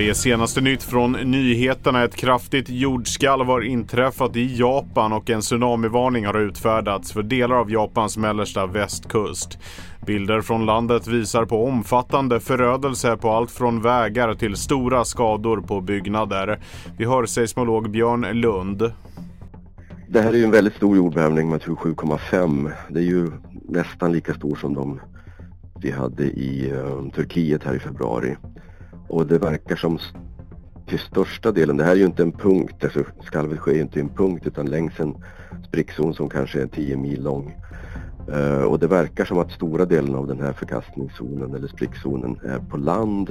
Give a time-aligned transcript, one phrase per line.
[0.00, 2.04] Här är senaste nytt från nyheterna.
[2.04, 7.70] Ett kraftigt jordskalv har inträffat i Japan och en tsunamivarning har utfärdats för delar av
[7.70, 9.58] Japans mellersta västkust.
[10.06, 15.80] Bilder från landet visar på omfattande förödelse på allt från vägar till stora skador på
[15.80, 16.60] byggnader.
[16.98, 18.92] Vi hör seismolog Björn Lund.
[20.08, 22.72] Det här är ju en väldigt stor jordbävning med 7,5.
[22.88, 23.30] Det är ju
[23.68, 25.00] nästan lika stor som de
[25.82, 28.36] vi hade i eh, Turkiet här i februari.
[29.10, 29.98] Och det verkar som
[30.86, 33.98] till största delen, det här är ju inte en punkt, alltså skalvet sker ju inte
[33.98, 35.14] i en punkt utan längs en
[35.68, 37.56] sprickzon som kanske är 10 mil lång.
[38.32, 42.58] Uh, och det verkar som att stora delen av den här förkastningszonen eller sprickzonen är
[42.58, 43.30] på land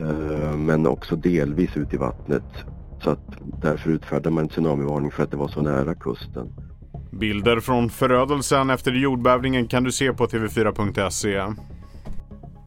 [0.00, 2.44] uh, men också delvis ut i vattnet.
[3.02, 3.26] Så att
[3.62, 6.48] därför utfärdade man en tsunamivarning för att det var så nära kusten.
[7.10, 11.54] Bilder från förödelsen efter jordbävningen kan du se på tv4.se.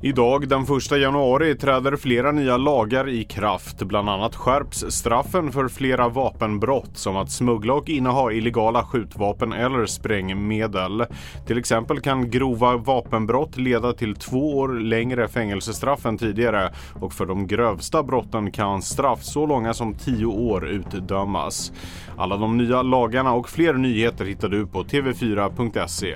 [0.01, 3.83] Idag den 1 januari träder flera nya lagar i kraft.
[3.83, 9.85] Bland annat skärps straffen för flera vapenbrott som att smuggla och inneha illegala skjutvapen eller
[9.85, 11.05] sprängmedel.
[11.47, 17.25] Till exempel kan grova vapenbrott leda till två år längre fängelsestraff än tidigare och för
[17.25, 21.71] de grövsta brotten kan straff så långa som tio år utdömas.
[22.17, 26.15] Alla de nya lagarna och fler nyheter hittar du på tv4.se.